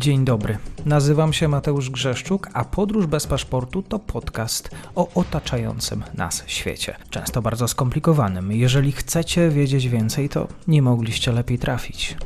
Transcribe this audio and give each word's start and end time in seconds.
Dzień 0.00 0.24
dobry. 0.24 0.58
Nazywam 0.86 1.32
się 1.32 1.48
Mateusz 1.48 1.90
Grzeszczuk, 1.90 2.48
a 2.54 2.64
Podróż 2.64 3.06
bez 3.06 3.26
paszportu 3.26 3.82
to 3.82 3.98
podcast 3.98 4.70
o 4.94 5.08
otaczającym 5.14 6.04
nas 6.14 6.44
świecie. 6.46 6.96
Często 7.10 7.42
bardzo 7.42 7.68
skomplikowanym. 7.68 8.52
Jeżeli 8.52 8.92
chcecie 8.92 9.48
wiedzieć 9.48 9.88
więcej, 9.88 10.28
to 10.28 10.48
nie 10.68 10.82
mogliście 10.82 11.32
lepiej 11.32 11.58
trafić. 11.58 12.16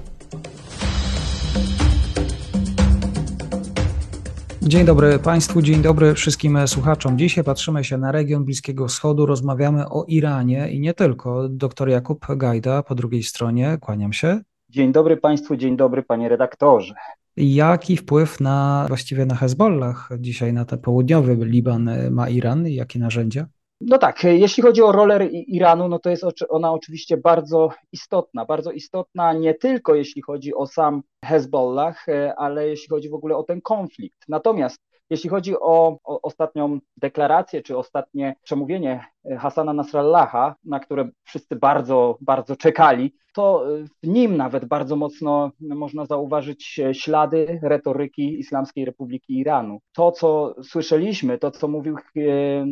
Dzień 4.62 4.84
dobry 4.84 5.18
Państwu, 5.18 5.62
dzień 5.62 5.82
dobry 5.82 6.14
wszystkim 6.14 6.68
słuchaczom. 6.68 7.18
Dzisiaj 7.18 7.44
patrzymy 7.44 7.84
się 7.84 7.98
na 7.98 8.12
region 8.12 8.44
Bliskiego 8.44 8.88
Wschodu, 8.88 9.26
rozmawiamy 9.26 9.88
o 9.88 10.04
Iranie 10.08 10.70
i 10.70 10.80
nie 10.80 10.94
tylko. 10.94 11.48
Doktor 11.48 11.88
Jakub 11.88 12.26
Gajda 12.36 12.82
po 12.82 12.94
drugiej 12.94 13.22
stronie, 13.22 13.78
kłaniam 13.80 14.12
się. 14.12 14.40
Dzień 14.68 14.92
dobry 14.92 15.16
Państwu, 15.16 15.56
dzień 15.56 15.76
dobry 15.76 16.02
Panie 16.02 16.28
redaktorze. 16.28 16.94
Jaki 17.36 17.96
wpływ 17.96 18.40
na 18.40 18.84
właściwie 18.88 19.26
na 19.26 19.34
Hezbollah 19.34 20.08
dzisiaj 20.18 20.52
na 20.52 20.64
ten 20.64 20.78
południowy 20.78 21.36
Liban 21.40 21.90
ma 22.10 22.28
Iran 22.28 22.68
i 22.68 22.74
jakie 22.74 22.98
narzędzia? 22.98 23.46
No 23.80 23.98
tak, 23.98 24.24
jeśli 24.24 24.62
chodzi 24.62 24.82
o 24.82 24.92
rolę 24.92 25.26
Iranu, 25.26 25.88
no 25.88 25.98
to 25.98 26.10
jest 26.10 26.24
ona 26.48 26.72
oczywiście 26.72 27.16
bardzo 27.16 27.70
istotna, 27.92 28.44
bardzo 28.44 28.70
istotna 28.70 29.32
nie 29.32 29.54
tylko 29.54 29.94
jeśli 29.94 30.22
chodzi 30.22 30.54
o 30.54 30.66
sam 30.66 31.02
Hezbollah, 31.24 32.06
ale 32.36 32.68
jeśli 32.68 32.88
chodzi 32.88 33.08
w 33.08 33.14
ogóle 33.14 33.36
o 33.36 33.42
ten 33.42 33.60
konflikt. 33.60 34.18
Natomiast 34.28 34.78
jeśli 35.10 35.30
chodzi 35.30 35.56
o, 35.56 35.98
o, 36.04 36.22
ostatnią 36.22 36.78
deklarację, 36.96 37.62
czy 37.62 37.76
ostatnie 37.78 38.36
przemówienie 38.42 39.04
Hasana 39.38 39.72
Nasrallaha, 39.72 40.54
na 40.64 40.80
które 40.80 41.08
wszyscy 41.24 41.56
bardzo, 41.56 42.18
bardzo 42.20 42.56
czekali, 42.56 43.12
to 43.34 43.66
w 44.02 44.06
nim 44.06 44.36
nawet 44.36 44.64
bardzo 44.64 44.96
mocno 44.96 45.50
można 45.60 46.06
zauważyć 46.06 46.80
ślady 46.92 47.60
retoryki 47.62 48.38
Islamskiej 48.38 48.84
Republiki 48.84 49.38
Iranu. 49.38 49.80
To, 49.92 50.12
co 50.12 50.54
słyszeliśmy, 50.62 51.38
to, 51.38 51.50
co 51.50 51.68
mówił, 51.68 51.96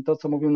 to, 0.07 0.17
co 0.17 0.29
mówił 0.29 0.51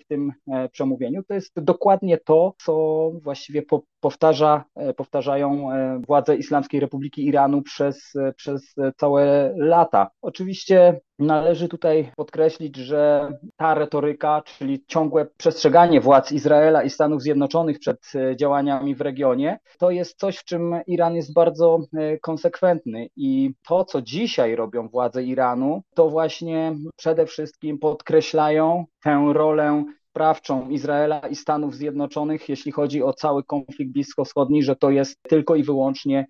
w 0.00 0.04
tym 0.08 0.32
e, 0.48 0.68
przemówieniu, 0.68 1.22
to 1.22 1.34
jest 1.34 1.60
dokładnie 1.60 2.18
to, 2.18 2.54
co 2.58 3.10
właściwie 3.22 3.62
po, 3.62 3.82
powtarza, 4.00 4.64
e, 4.74 4.94
powtarzają 4.94 5.72
e, 5.72 6.00
władze 6.06 6.36
Islamskiej 6.36 6.80
Republiki 6.80 7.26
Iranu 7.26 7.62
przez, 7.62 8.12
przez 8.36 8.74
całe 8.96 9.52
lata. 9.56 10.10
Oczywiście 10.22 11.00
Należy 11.18 11.68
tutaj 11.68 12.12
podkreślić, 12.16 12.76
że 12.76 13.30
ta 13.56 13.74
retoryka, 13.74 14.42
czyli 14.44 14.84
ciągłe 14.86 15.26
przestrzeganie 15.36 16.00
władz 16.00 16.32
Izraela 16.32 16.82
i 16.82 16.90
Stanów 16.90 17.22
Zjednoczonych 17.22 17.78
przed 17.78 18.12
e, 18.14 18.36
działaniami 18.36 18.94
w 18.94 19.00
regionie, 19.00 19.58
to 19.78 19.90
jest 19.90 20.18
coś, 20.18 20.36
w 20.36 20.44
czym 20.44 20.74
Iran 20.86 21.14
jest 21.14 21.32
bardzo 21.32 21.78
e, 21.94 22.18
konsekwentny. 22.18 23.08
I 23.16 23.54
to, 23.68 23.84
co 23.84 24.02
dzisiaj 24.02 24.56
robią 24.56 24.88
władze 24.88 25.24
Iranu, 25.24 25.82
to 25.94 26.08
właśnie 26.08 26.76
przede 26.96 27.26
wszystkim 27.26 27.78
podkreślają 27.78 28.84
tę 29.02 29.24
rolę 29.32 29.84
sprawczą 30.10 30.68
Izraela 30.68 31.20
i 31.20 31.36
Stanów 31.36 31.74
Zjednoczonych, 31.74 32.48
jeśli 32.48 32.72
chodzi 32.72 33.02
o 33.02 33.12
cały 33.12 33.44
konflikt 33.44 33.92
bliskowschodni, 33.92 34.62
że 34.62 34.76
to 34.76 34.90
jest 34.90 35.16
tylko 35.22 35.56
i 35.56 35.62
wyłącznie 35.62 36.26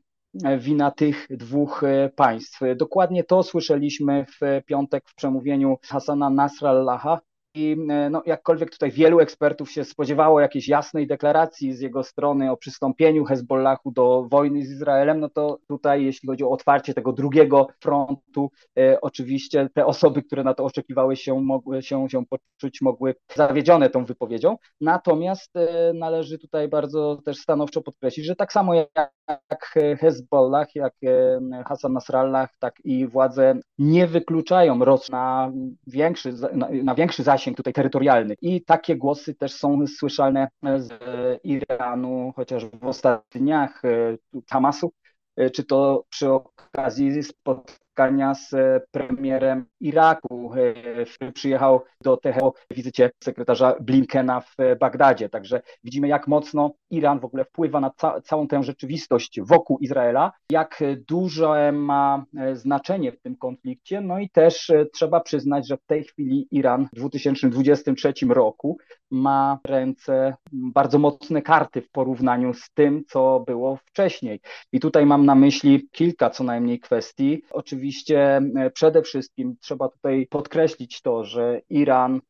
wina 0.59 0.91
tych 0.91 1.27
dwóch 1.31 1.85
e, 1.85 2.11
państw. 2.17 2.61
Dokładnie 2.77 3.25
to 3.25 3.43
słyszeliśmy 3.43 4.27
w 4.41 4.65
piątek 4.67 5.09
w 5.09 5.15
przemówieniu 5.15 5.79
Hasana 5.83 6.31
Nasrallaha, 6.31 7.21
i 7.57 7.77
e, 7.91 8.11
no, 8.11 8.23
jakkolwiek 8.27 8.71
tutaj 8.71 8.91
wielu 8.91 9.21
ekspertów 9.21 9.71
się 9.71 9.85
spodziewało 9.85 10.41
jakiejś 10.41 10.69
jasnej 10.69 11.07
deklaracji 11.07 11.73
z 11.73 11.81
jego 11.81 12.03
strony 12.03 12.51
o 12.51 12.57
przystąpieniu 12.57 13.25
Hezbollahu 13.25 13.91
do 13.91 14.27
wojny 14.31 14.67
z 14.67 14.71
Izraelem, 14.71 15.21
no 15.21 15.29
to 15.29 15.59
tutaj, 15.69 16.05
jeśli 16.05 16.29
chodzi 16.29 16.45
o 16.45 16.51
otwarcie 16.51 16.95
tego 16.95 17.13
drugiego 17.13 17.67
frontu, 17.81 18.51
e, 18.79 19.01
oczywiście 19.01 19.69
te 19.75 19.87
osoby, 19.87 20.23
które 20.23 20.45
na 20.45 20.55
to 20.55 20.65
oczekiwały 20.65 21.17
się, 21.17 21.41
mogły 21.41 21.83
się, 21.83 22.09
się 22.09 22.25
poczuć, 22.27 22.81
mogły 22.81 23.15
zawiedzione 23.35 23.91
tą 23.91 24.05
wypowiedzią. 24.05 24.57
Natomiast 24.81 25.57
e, 25.57 25.93
należy 25.95 26.39
tutaj 26.39 26.69
bardzo 26.69 27.23
też 27.25 27.37
stanowczo 27.37 27.83
podkreślić, 27.83 28.27
że 28.27 28.37
tak 28.37 28.53
samo 28.53 28.75
jak 28.75 29.75
Hezbollah, 30.01 30.75
jak 30.75 30.95
e, 31.05 31.41
Hassan 31.67 31.93
Nasrallah, 31.93 32.51
tak 32.59 32.75
i 32.85 33.07
władze 33.07 33.55
nie 33.79 34.07
wykluczają 34.07 34.85
Rosji 34.85 35.13
na 35.13 35.53
większy, 35.87 36.33
na, 36.53 36.69
na 36.85 36.95
większy 36.95 37.23
zasięg 37.23 37.46
zasięg 37.47 37.57
tutaj 37.57 37.73
terytorialny. 37.73 38.35
I 38.43 38.65
takie 38.65 38.97
głosy 38.97 39.35
też 39.35 39.53
są 39.53 39.87
słyszalne 39.87 40.49
z 40.77 40.91
Iranu, 41.45 42.33
chociaż 42.37 42.67
w 42.67 42.85
ostatnich 42.85 43.43
dniach 43.43 43.85
e, 43.85 44.17
Hamasu, 44.51 44.93
e, 45.37 45.51
czy 45.51 45.65
to 45.65 46.05
przy 46.09 46.31
okazji 46.31 47.23
spotkań 47.23 47.86
spotkania 47.97 48.35
z 48.35 48.55
e, 48.55 48.81
premierem 48.91 49.67
Iraku, 49.81 50.53
e, 51.21 51.33
przyjechał 51.33 51.81
do 52.03 52.17
Teheranu 52.17 52.53
w 52.73 52.75
wizycie 52.75 53.11
sekretarza 53.25 53.75
Blinkena 53.81 54.41
w 54.41 54.61
e, 54.61 54.77
Bagdadzie. 54.77 55.29
Także 55.29 55.61
widzimy, 55.85 56.09
jak 56.09 56.29
mocno 56.29 56.71
Iran 56.91 57.21
w 57.21 57.25
ogóle 57.25 57.45
wpływa 57.45 57.81
na 57.81 57.91
ca 57.91 58.21
całą 58.21 58.49
tę 58.49 58.63
rzeczywistość 58.63 59.41
wokół 59.41 59.79
Izraela, 59.79 60.33
jak 60.51 60.85
duże 61.09 61.73
ma 61.73 62.25
znaczenie 62.53 63.13
w 63.13 63.21
tym 63.21 63.37
konflikcie. 63.37 64.01
No 64.01 64.19
i 64.19 64.31
też 64.31 64.73
trzeba 64.93 65.21
przyznać, 65.21 65.69
że 65.69 65.77
w 65.77 65.87
tej 65.87 66.05
chwili 66.05 66.49
Iran 66.51 66.89
w 66.93 66.97
2023 66.97 68.13
roku 68.29 68.79
ma 69.11 69.59
ręce 69.65 70.35
bardzo 70.53 70.99
mocne 70.99 71.43
karty 71.43 71.83
w 71.83 71.91
porównaniu 71.91 72.55
z 72.55 72.71
tym, 72.75 73.05
co 73.09 73.45
było 73.47 73.77
wcześniej. 73.77 74.41
I 74.73 74.81
tutaj 74.81 75.07
mam 75.07 75.27
na 75.27 75.35
myśli 75.35 75.89
kilka 75.93 76.31
co 76.31 76.45
najmniej 76.45 76.81
kwestii. 76.81 77.43
Oczywiście 77.51 78.37
e, 78.37 78.71
przede 78.71 79.03
wszystkim 79.03 79.57
trzeba 79.61 79.89
tutaj 79.89 80.27
podkreślić 80.31 81.03
to, 81.03 81.25
że 81.25 81.61
Iran 81.71 82.21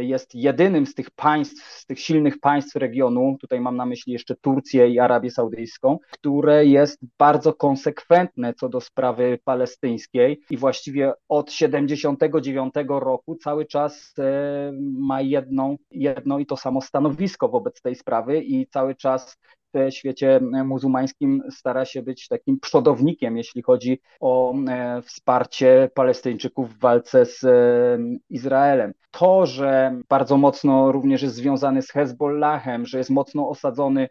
jest 0.00 0.34
jedynym 0.34 0.86
z 0.86 0.94
tych 0.94 1.10
państw, 1.10 1.64
z 1.64 1.86
tych 1.86 2.00
silnych 2.00 2.40
państw 2.40 2.76
regionu, 2.76 3.36
tutaj 3.40 3.60
mam 3.60 3.76
na 3.76 3.86
myśli 3.86 4.12
jeszcze 4.12 4.36
Turcję 4.36 4.88
i 4.88 4.98
Arabię 4.98 5.30
Saudyjską, 5.30 5.98
które 6.10 6.66
jest 6.66 6.98
bardzo 7.18 7.54
konsekwentne 7.54 8.54
co 8.54 8.68
do 8.68 8.80
sprawy 8.80 9.38
palestyńskiej 9.44 10.40
i 10.50 10.56
właściwie 10.56 11.12
od 11.28 11.52
79 11.52 12.74
roku 12.88 13.36
cały 13.36 13.66
czas 13.66 14.14
e, 14.18 14.72
ma 14.98 15.20
jedną, 15.20 15.76
jedno 15.90 16.38
i 16.38 16.46
to 16.46 16.56
samo 16.56 16.80
stanowisko 16.80 17.48
wobec 17.48 17.82
tej 17.82 17.94
sprawy 17.94 18.40
i 18.42 18.66
cały 18.66 18.94
czas 18.94 19.36
w 19.74 19.90
świecie 19.90 20.40
muzułmańskim 20.64 21.42
stara 21.50 21.84
się 21.84 22.02
być 22.02 22.28
takim 22.28 22.60
przodownikiem, 22.60 23.36
jeśli 23.36 23.62
chodzi 23.62 24.00
o 24.20 24.54
e, 24.54 25.02
wsparcie 25.02 25.90
Palestyńczyków 25.94 26.74
w 26.74 26.78
walce 26.78 27.26
z 27.26 27.44
e, 27.44 27.98
Izraelem. 28.30 28.92
To, 29.10 29.46
że 29.46 30.00
bardzo 30.08 30.36
mocno 30.36 30.92
również 30.92 31.22
jest 31.22 31.34
związany 31.34 31.82
z 31.82 31.90
Hezbollahem, 31.90 32.86
że 32.86 32.98
jest 32.98 33.10
mocno 33.10 33.48
osadzony 33.48 34.02
e, 34.02 34.08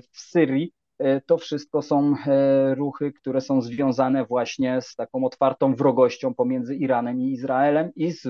w 0.00 0.20
Syrii, 0.20 0.72
E, 1.02 1.20
to 1.20 1.38
wszystko 1.38 1.82
są 1.82 2.14
e, 2.26 2.74
ruchy, 2.74 3.12
które 3.12 3.40
są 3.40 3.62
związane 3.62 4.24
właśnie 4.24 4.80
z 4.82 4.94
taką 4.94 5.24
otwartą 5.24 5.74
wrogością 5.74 6.34
pomiędzy 6.34 6.76
Iranem 6.76 7.20
i 7.20 7.32
Izraelem 7.32 7.90
i 7.96 8.10
z 8.10 8.28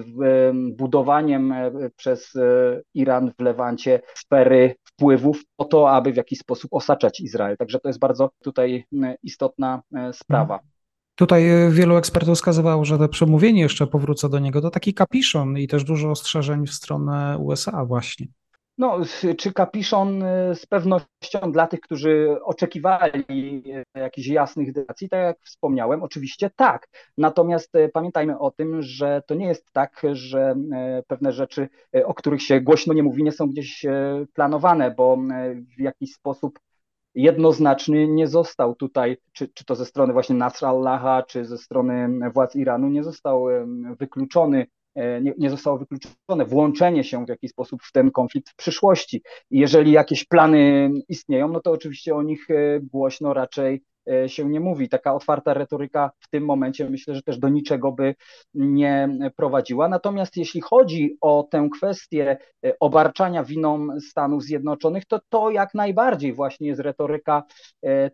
budowaniem 0.77 1.53
e, 1.53 1.91
przez 1.97 2.33
Iran 2.95 3.33
w 3.39 3.43
Lewancie 3.43 4.01
sfery 4.15 4.75
wpływów 5.03 5.45
po 5.57 5.65
to, 5.65 5.91
aby 5.91 6.13
w 6.13 6.17
jakiś 6.17 6.39
sposób 6.39 6.75
osaczać 6.75 7.21
Izrael. 7.21 7.57
Także 7.57 7.81
to 7.81 7.89
jest 7.89 7.99
bardzo 7.99 8.31
tutaj 8.43 8.85
istotna 9.23 9.83
sprawa. 10.13 10.59
Tutaj 11.15 11.45
wielu 11.71 11.97
ekspertów 11.97 12.35
wskazywało, 12.35 12.85
że 12.85 12.99
to 12.99 13.09
przemówienie, 13.09 13.63
jeszcze 13.63 13.87
powrócę 13.87 14.29
do 14.29 14.39
niego, 14.39 14.61
to 14.61 14.71
taki 14.71 14.95
kapiszon 14.95 15.59
i 15.59 15.69
też 15.69 15.85
dużo 15.85 16.11
ostrzeżeń 16.11 16.67
w 16.67 16.73
stronę 16.73 17.39
USA 17.39 17.85
właśnie. 17.85 18.27
No, 18.83 18.99
czy 19.39 19.53
kapiszon 19.53 20.23
y, 20.23 20.55
z 20.55 20.67
pewnością 20.67 21.53
dla 21.53 21.67
tych, 21.67 21.81
którzy 21.81 22.37
oczekiwali 22.43 23.25
y, 23.67 24.01
jakichś 24.01 24.29
jasnych 24.29 24.73
decyzji, 24.73 25.09
tak 25.09 25.21
jak 25.21 25.37
wspomniałem, 25.45 26.03
oczywiście 26.03 26.51
tak. 26.57 26.89
Natomiast 27.19 27.75
y, 27.75 27.91
pamiętajmy 27.95 28.39
o 28.39 28.51
tym, 28.51 28.83
że 28.83 29.23
to 29.27 29.35
nie 29.35 29.47
jest 29.47 29.73
tak, 29.73 30.03
że 30.13 30.55
pewne 31.07 31.33
rzeczy, 31.33 31.69
o 32.05 32.15
których 32.15 32.43
się 32.43 32.61
głośno 32.61 32.95
nie 32.95 33.03
mówi, 33.03 33.23
nie 33.23 33.33
są 33.33 33.47
gdzieś 33.47 33.87
planowane, 34.35 34.91
bo 34.91 35.19
w 35.77 35.81
jakiś 35.81 36.15
sposób 36.15 36.59
jednoznaczny 37.15 38.09
nie 38.09 38.27
został 38.27 38.75
tutaj, 38.75 39.17
czy, 39.33 39.49
czy 39.49 39.65
to 39.65 39.75
ze 39.75 39.87
strony 39.87 40.13
właśnie 40.13 40.37
Nasrallaha, 40.37 41.23
czy 41.23 41.45
ze 41.45 41.59
strony 41.59 42.09
władz 42.35 42.57
Iranu, 42.57 42.89
nie 42.89 43.03
został 43.03 43.47
wykluczony 43.99 44.67
E, 44.67 44.82
nie, 44.97 45.35
nie 45.39 45.51
zostało 45.51 45.79
wykluczone 45.79 46.45
włączenie 46.47 47.05
się 47.05 47.27
w 47.27 47.29
jakiś 47.29 47.51
sposób 47.51 47.83
w 47.83 47.93
ten 47.93 48.11
konflikt 48.11 48.51
w 48.51 48.57
przyszłości. 48.57 49.23
Jeżeli 49.51 49.93
jakieś 49.93 50.25
plany 50.25 50.91
istnieją, 51.09 51.49
no 51.49 51.61
to 51.61 51.71
oczywiście 51.71 52.15
o 52.15 52.23
nich 52.23 52.51
e, 52.51 52.81
głośno 52.81 53.35
raczej 53.35 53.75
e, 53.75 53.81
się 54.27 54.45
nie 54.45 54.61
mówi. 54.61 54.89
Taka 54.89 55.15
otwarta 55.15 55.55
retoryka 55.55 56.11
w 56.21 56.29
tym 56.29 56.45
momencie 56.45 56.91
myślę, 56.91 57.15
że 57.15 57.23
też 57.23 57.39
do 57.39 57.49
niczego 57.49 57.93
by 57.93 58.15
nie 58.55 59.09
prowadziła. 59.37 59.89
Natomiast 59.89 60.37
jeśli 60.37 60.61
chodzi 60.61 61.17
o 61.21 61.49
tę 61.51 61.69
kwestię 61.77 62.37
e, 62.65 62.73
obarczania 62.81 63.45
winą 63.45 63.89
Stanów 64.01 64.43
Zjednoczonych, 64.43 65.05
to 65.05 65.21
to 65.29 65.51
jak 65.51 65.75
najbardziej 65.75 66.33
właśnie 66.33 66.69
jest 66.69 66.81
retoryka 66.81 67.43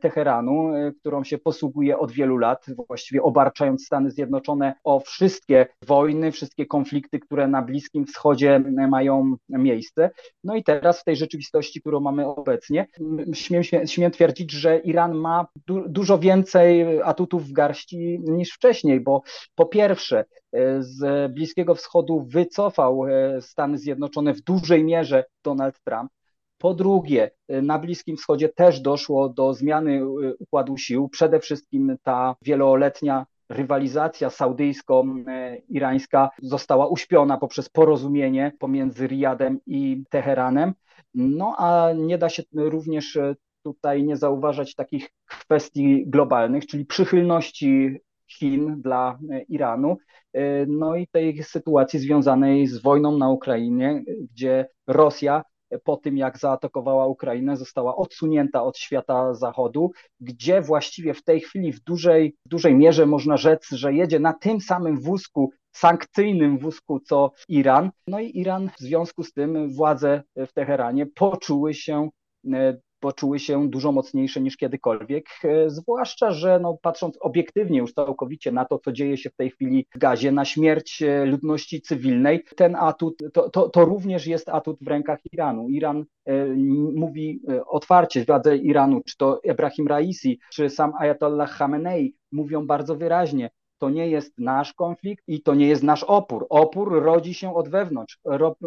Teheranu, 0.00 0.70
którą 1.00 1.25
się 1.25 1.38
posługuje 1.38 1.99
od 1.99 2.12
wielu 2.12 2.37
lat, 2.37 2.67
właściwie 2.88 3.23
obarczając 3.23 3.87
Stany 3.87 4.11
Zjednoczone 4.11 4.75
o 4.84 5.00
wszystkie 5.00 5.67
wojny, 5.87 6.32
wszystkie 6.32 6.67
konflikty, 6.67 7.19
które 7.19 7.49
na 7.49 7.62
Bliskim 7.62 8.06
Wschodzie 8.06 8.61
mają 8.88 9.37
miejsce. 9.49 10.11
No 10.44 10.56
i 10.56 10.64
teraz 10.64 11.00
w 11.00 11.05
tej 11.05 11.17
rzeczywistości, 11.17 11.81
którą 11.81 12.00
mamy 12.00 12.26
obecnie, 12.26 12.87
śmiem, 13.34 13.62
śmiem 13.87 14.11
twierdzić, 14.11 14.52
że 14.52 14.79
Iran 14.79 15.14
ma 15.14 15.46
du 15.67 15.77
dużo 15.86 16.19
więcej 16.19 17.02
atutów 17.02 17.48
w 17.48 17.52
garści 17.52 18.20
niż 18.25 18.52
wcześniej, 18.52 19.00
bo 19.00 19.22
po 19.54 19.66
pierwsze 19.66 20.19
e, 20.19 20.82
z 20.82 21.32
Bliskiego 21.32 21.75
Wschodu 21.75 22.26
wycofał 22.28 23.06
e, 23.06 23.40
Stany 23.40 23.78
Zjednoczone 23.78 24.34
w 24.34 24.40
dużej 24.40 24.84
mierze 24.84 25.25
Donald 25.44 25.80
Trump. 25.84 26.10
Po 26.58 26.75
drugie, 26.75 27.30
e, 27.48 27.62
na 27.62 27.78
Bliskim 27.78 28.16
Wschodzie 28.16 28.48
też 28.48 28.80
doszło 28.80 29.28
do 29.28 29.54
zmiany 29.54 30.08
układu 30.38 30.76
sił. 30.76 31.08
Przede 31.08 31.40
wszystkim 31.40 31.96
ta 32.02 32.36
wieloletnia 32.42 33.26
rywalizacja 33.48 34.31
saudyjsko-irańska 34.31 36.28
została 36.42 36.86
uśpiona 36.86 37.38
poprzez 37.38 37.69
porozumienie 37.69 38.52
pomiędzy 38.58 39.06
Riyadem 39.06 39.60
i 39.66 40.04
Teheranem. 40.10 40.74
No 41.14 41.54
a 41.58 41.92
nie 41.92 42.19
da 42.19 42.28
się 42.28 42.42
również 42.54 43.19
tutaj 43.62 44.05
nie 44.05 44.16
zauważać 44.16 44.75
takich 44.75 45.10
kwestii 45.26 46.05
globalnych, 46.06 46.66
czyli 46.66 46.87
przychylności 46.87 48.00
Chin 48.26 48.82
dla 48.82 49.19
e, 49.31 49.43
Iranu, 49.43 49.96
e, 50.32 50.66
no 50.66 50.96
i 50.96 51.06
tej 51.06 51.43
sytuacji 51.43 51.99
związanej 51.99 52.66
z 52.66 52.82
wojną 52.82 53.19
na 53.19 53.31
Ukrainie, 53.31 54.02
gdzie 54.32 54.69
Rosja 54.87 55.43
po 55.84 55.96
tym, 55.96 56.16
jak 56.16 56.38
zaatakowała 56.38 57.06
Ukrainę, 57.06 57.56
została 57.56 57.96
odsunięta 57.96 58.62
od 58.62 58.78
świata 58.78 59.34
zachodu, 59.34 59.90
gdzie 60.20 60.62
właściwie 60.62 61.14
w 61.14 61.25
tej 61.25 61.40
chwili 61.40 61.72
w 61.72 61.81
dużej, 61.81 62.37
w 62.46 62.49
dużej 62.49 62.75
mierze 62.75 63.06
można 63.06 63.37
rzec, 63.37 63.69
że 63.70 63.94
jedzie 63.94 64.19
na 64.19 64.32
tym 64.32 64.60
samym 64.60 65.00
wózku 65.00 65.50
sankcyjnym 65.72 66.58
wózku 66.58 67.00
co 67.00 67.32
Iran. 67.49 67.90
No 68.06 68.20
i 68.20 68.38
Iran 68.38 68.70
w 68.70 68.78
związku 68.78 69.22
z 69.22 69.32
tym 69.32 69.75
władze 69.75 70.22
w 70.37 70.52
Teheranie 70.52 71.06
poczuły 71.06 71.75
się 71.75 72.08
e, 72.52 72.76
poczuły 73.00 73.38
się 73.38 73.68
dużo 73.68 73.92
mocniejsze 73.92 74.40
niż 74.40 74.56
kiedykolwiek, 74.56 75.26
e, 75.44 75.70
zwłaszcza, 75.70 76.30
że 76.30 76.58
no, 76.62 76.78
patrząc 76.82 77.18
obiektywnie 77.20 77.78
już 77.78 77.92
całkowicie 77.92 78.52
na 78.52 78.64
to, 78.64 78.78
co 78.78 78.92
dzieje 78.92 79.16
się 79.16 79.30
w 79.30 79.36
tej 79.36 79.50
chwili 79.50 79.86
w 79.94 79.98
Gazie, 79.98 80.32
na 80.32 80.44
śmierć 80.44 81.02
e, 81.02 81.24
ludności 81.24 81.82
cywilnej, 81.82 82.44
ten 82.56 82.76
atut, 82.76 83.18
to, 83.32 83.50
to, 83.50 83.68
to 83.68 83.84
również 83.84 84.26
jest 84.26 84.48
atut 84.48 84.78
w 84.80 84.88
rękach 84.88 85.18
Iranu. 85.32 85.68
Iran 85.68 86.04
e, 86.24 86.46
mówi 86.94 87.40
otwarcie, 87.66 88.24
władze 88.24 88.56
Iranu, 88.56 89.00
czy 89.06 89.16
to 89.16 89.40
Ebrahim 89.44 89.86
Raisi, 89.86 90.40
czy 90.52 90.70
sam 90.70 90.92
Ayatollah 90.98 91.58
Khamenei 91.58 92.14
mówią 92.32 92.66
bardzo 92.66 92.96
wyraźnie, 92.96 93.50
to 93.78 93.90
nie 93.90 94.08
jest 94.08 94.38
nasz 94.38 94.72
konflikt 94.72 95.25
i 95.26 95.42
to 95.42 95.54
nie 95.54 95.69
jest 95.69 95.82
nasz 95.82 96.04
opór. 96.04 96.46
Opór 96.50 97.02
rodzi 97.02 97.34
się 97.34 97.54
od 97.54 97.69
wewnątrz. 97.69 98.19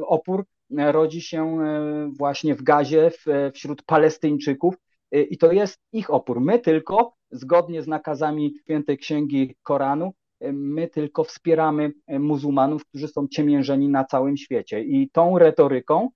Opór 0.07 0.45
rodzi 0.69 1.21
się 1.21 1.61
e, 1.61 2.11
właśnie 2.17 2.55
w 2.55 2.63
gazie 2.63 3.11
wśród 3.53 3.83
Palestyńczyków 3.83 4.75
e, 5.11 5.21
i 5.21 5.37
to 5.37 5.51
jest 5.51 5.79
ich 5.93 6.09
opór. 6.09 6.41
My 6.41 6.59
tylko, 6.59 7.13
zgodnie 7.31 7.81
z 7.81 7.87
nakazami 7.87 8.53
świętej 8.61 8.97
księgi 8.97 9.55
Koranu, 9.63 10.13
e, 10.39 10.51
my 10.51 10.87
tylko 10.87 11.23
wspieramy 11.23 11.93
muzułmanów, 12.07 12.85
którzy 12.85 13.07
są 13.07 13.27
ciemiężeni 13.27 13.89
na 13.89 14.05
całym 14.05 14.37
świecie. 14.37 14.83
I 14.83 15.09
tą 15.09 15.37
retoryką 15.37 16.09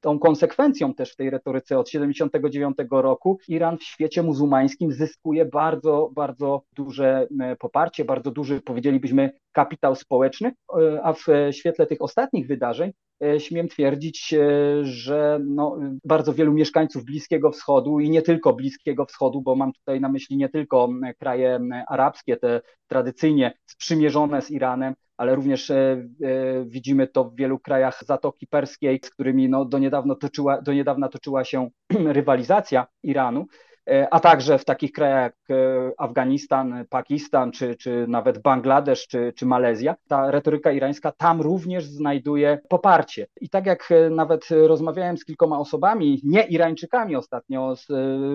tą 0.00 0.18
konsekwencją 0.18 0.94
też 0.94 1.12
w 1.12 1.16
tej 1.16 1.30
retoryce 1.30 1.78
od 1.78 1.88
79 1.90 2.76
roku 2.90 3.38
Iran 3.48 3.78
w 3.78 3.84
świecie 3.84 4.22
muzułmańskim 4.22 4.92
zyskuje 4.92 5.44
bardzo, 5.44 6.10
bardzo 6.14 6.62
duże 6.74 7.28
e, 7.40 7.56
poparcie, 7.56 8.04
bardzo 8.04 8.30
duży, 8.30 8.60
powiedzielibyśmy, 8.60 9.30
kapitał 9.52 9.94
społeczny, 9.96 10.52
e, 10.78 11.02
a 11.02 11.12
w 11.12 11.26
świetle 11.50 11.86
tych 11.86 12.02
ostatnich 12.02 12.46
wydarzeń 12.46 12.92
e, 13.24 13.40
śmiem 13.40 13.68
twierdzić, 13.68 14.34
że 14.82 15.40
no, 15.44 15.78
bardzo 16.04 16.32
wielu 16.32 16.52
mieszkańców 16.52 17.04
Bliskiego 17.04 17.50
Wschodu 17.50 18.00
i 18.00 18.10
nie 18.10 18.22
tylko 18.22 18.52
Bliskiego 18.52 19.06
Wschodu, 19.06 19.42
bo 19.42 19.56
mam 19.56 19.72
tutaj 19.72 20.00
na 20.00 20.08
myśli 20.08 20.36
nie 20.36 20.48
tylko 20.48 20.88
kraje 21.18 21.60
arabskie, 21.88 22.36
te 22.36 22.60
tradycyjnie 22.86 23.52
sprzymierzone 23.66 24.42
z 24.42 24.50
Iranem, 24.50 24.94
ale 25.20 25.34
również 25.34 25.70
e, 25.70 25.74
e, 25.74 26.64
widzimy 26.64 27.06
to 27.06 27.24
w 27.24 27.36
wielu 27.36 27.58
krajach 27.58 28.04
Zatoki 28.04 28.46
Perskiej, 28.46 29.00
z 29.04 29.10
którymi 29.10 29.48
no, 29.48 29.64
do, 29.64 29.78
niedawno 29.78 30.14
toczyła, 30.14 30.62
do 30.62 30.72
niedawna 30.72 31.08
toczyła 31.08 31.44
się 31.44 31.70
rywalizacja 32.18 32.86
Iranu. 33.02 33.46
E, 33.90 34.14
a 34.14 34.20
także 34.20 34.58
w 34.58 34.64
takich 34.64 34.92
krajach 34.92 35.20
jak 35.20 35.34
e, 35.50 35.92
Afganistan, 35.98 36.84
Pakistan, 36.90 37.52
czy, 37.52 37.76
czy 37.76 38.06
nawet 38.08 38.38
Bangladesz, 38.38 39.06
czy, 39.06 39.32
czy 39.36 39.46
Malezja, 39.46 39.94
ta 40.08 40.30
retoryka 40.30 40.72
irańska 40.72 41.12
tam 41.12 41.40
również 41.40 41.84
znajduje 41.84 42.58
poparcie. 42.68 43.26
I 43.40 43.48
tak 43.48 43.66
jak 43.66 43.92
e, 43.92 44.10
nawet 44.10 44.48
rozmawiałem 44.50 45.18
z 45.18 45.24
kilkoma 45.24 45.58
osobami, 45.58 46.20
nie 46.24 46.42
Irańczykami 46.42 47.16
ostatnio, 47.16 47.76
z, 47.76 47.86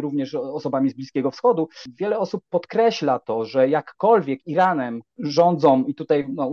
również 0.02 0.36
osobami 0.36 0.90
z 0.90 0.94
Bliskiego 0.94 1.32
Wschodu, 1.32 1.70
wiele 2.00 2.20
osób 2.20 2.44
podkreśla 2.50 3.20
to, 3.20 3.46
że 3.46 3.70
jakkolwiek 3.70 4.48
Iranem 4.48 5.02
rządzą, 5.20 5.84
i 5.84 5.96
tutaj 5.96 6.28
no, 6.34 6.52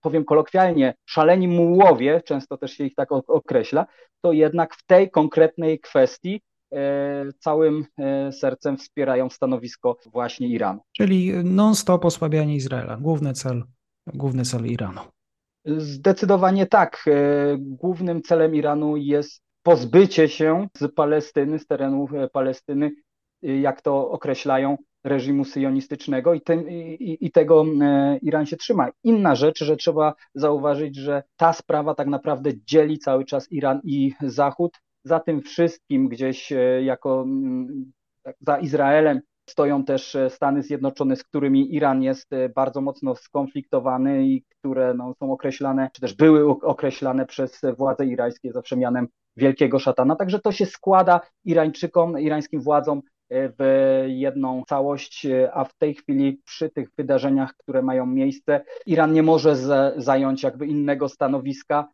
powiem 0.00 0.24
kolokwialnie, 0.24 0.94
szaleni 1.06 1.48
mułowie, 1.48 2.22
często 2.24 2.56
też 2.56 2.72
się 2.72 2.84
ich 2.84 2.94
tak 2.94 3.12
określa, 3.12 3.86
to 4.20 4.32
jednak 4.32 4.74
w 4.74 4.86
tej 4.86 5.10
konkretnej 5.10 5.80
kwestii 5.80 6.40
całym 7.38 7.86
e, 7.98 8.32
sercem 8.32 8.76
wspierają 8.76 9.30
stanowisko 9.30 9.96
właśnie 10.12 10.48
Iranu. 10.48 10.80
Czyli 10.92 11.32
non-stop 11.44 12.04
osłabianie 12.04 12.54
Izraela, 12.54 12.96
główny 12.96 13.32
cel, 13.32 13.62
główny 14.06 14.44
cel 14.44 14.66
Iranu. 14.66 15.00
Zdecydowanie 15.64 16.66
tak. 16.66 17.04
E, 17.06 17.56
głównym 17.58 18.22
celem 18.22 18.54
Iranu 18.54 18.96
jest 18.96 19.42
pozbycie 19.62 20.28
się 20.28 20.68
z 20.76 20.94
Palestyny, 20.94 21.58
z 21.58 21.66
terenu 21.66 22.08
Palestyny, 22.32 22.90
jak 23.42 23.82
to 23.82 24.10
określają, 24.10 24.76
reżimu 25.04 25.44
syjonistycznego 25.44 26.34
i, 26.34 26.40
tym, 26.40 26.70
i, 26.70 27.18
i, 27.20 27.30
tego 27.30 27.64
Iran 28.22 28.46
się 28.46 28.56
trzyma. 28.56 28.88
Inna 29.04 29.34
rzecz, 29.34 29.64
że 29.64 29.76
trzeba 29.76 30.14
zauważyć, 30.34 30.96
że 30.96 31.22
ta 31.36 31.52
sprawa 31.52 31.94
tak 31.94 32.08
naprawdę 32.08 32.50
dzieli 32.64 32.98
cały 32.98 33.24
czas 33.24 33.52
Iran 33.52 33.80
i 33.84 34.12
Zachód 34.22 34.72
za 35.04 35.20
tym 35.20 35.42
wszystkim 35.42 36.08
gdzieś 36.08 36.52
e, 36.52 36.82
jako 36.82 37.22
mm, 37.22 37.92
za 38.40 38.58
Izraelem 38.58 39.20
stoją 39.50 39.84
też 39.84 40.14
e, 40.14 40.30
Stany 40.30 40.62
Zjednoczone, 40.62 41.16
z 41.16 41.24
którymi 41.24 41.74
Iran 41.74 42.02
jest 42.02 42.32
e, 42.32 42.48
bardzo 42.48 42.80
mocno 42.80 43.14
skonfliktowany 43.14 44.26
i 44.26 44.42
które 44.42 44.94
no, 44.94 45.14
są 45.14 45.32
określane, 45.32 45.90
czy 45.92 46.00
też 46.00 46.14
były 46.14 46.48
określane 46.62 47.26
przez 47.26 47.60
władze 47.78 48.06
irańskie 48.06 48.52
za 48.52 48.62
przemianem 48.62 49.08
wielkiego 49.36 49.78
szatana. 49.78 50.16
Także 50.16 50.38
to 50.38 50.52
się 50.52 50.66
składa 50.66 51.20
Irańczykom, 51.44 52.20
irańskim 52.20 52.60
władzom 52.60 53.02
w 53.30 54.04
jedną 54.06 54.62
całość, 54.68 55.26
a 55.52 55.64
w 55.64 55.74
tej 55.74 55.94
chwili 55.94 56.40
przy 56.44 56.70
tych 56.70 56.88
wydarzeniach, 56.98 57.54
które 57.56 57.82
mają 57.82 58.06
miejsce, 58.06 58.64
Iran 58.86 59.12
nie 59.12 59.22
może 59.22 59.56
zająć 59.96 60.42
jakby 60.42 60.66
innego 60.66 61.08
stanowiska 61.08 61.88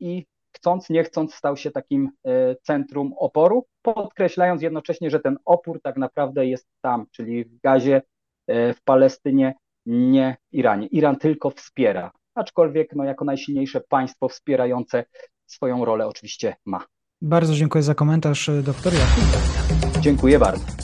i 0.00 0.26
chcąc, 0.56 0.90
nie 0.90 1.04
chcąc, 1.04 1.34
stał 1.34 1.56
się 1.56 1.70
takim 1.70 2.10
e, 2.26 2.56
centrum 2.62 3.12
oporu, 3.18 3.66
podkreślając 3.82 4.62
jednocześnie, 4.62 5.10
że 5.10 5.20
ten 5.20 5.36
opór 5.44 5.80
tak 5.82 5.96
naprawdę 5.96 6.46
jest 6.46 6.66
tam, 6.80 7.06
czyli 7.10 7.44
w 7.44 7.60
Gazie, 7.60 8.02
e, 8.46 8.74
w 8.74 8.82
Palestynie, 8.82 9.54
nie 9.86 10.36
w 10.52 10.54
Iranie. 10.54 10.86
Iran 10.86 11.16
tylko 11.16 11.50
wspiera, 11.50 12.10
aczkolwiek 12.34 12.96
no, 12.96 13.04
jako 13.04 13.24
najsilniejsze 13.24 13.80
państwo 13.80 14.28
wspierające 14.28 15.04
swoją 15.46 15.84
rolę 15.84 16.06
oczywiście 16.06 16.56
ma. 16.66 16.84
Bardzo 17.20 17.54
dziękuję 17.54 17.82
za 17.82 17.94
komentarz, 17.94 18.50
doktor 18.62 18.92
Jakub. 18.92 20.00
Dziękuję 20.00 20.38
bardzo. 20.38 20.83